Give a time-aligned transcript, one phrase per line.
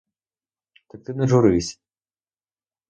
[0.87, 1.79] Так ти не журись.